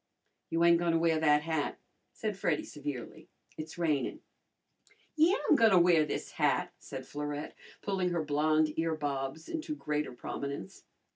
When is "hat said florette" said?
6.31-7.55